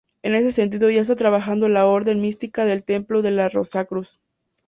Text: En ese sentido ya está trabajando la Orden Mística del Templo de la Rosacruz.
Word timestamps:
En 0.23 0.33
ese 0.33 0.51
sentido 0.51 0.89
ya 0.89 1.01
está 1.01 1.15
trabajando 1.15 1.69
la 1.69 1.85
Orden 1.85 2.21
Mística 2.21 2.65
del 2.65 2.83
Templo 2.83 3.21
de 3.21 3.29
la 3.29 3.49
Rosacruz. 3.49 4.17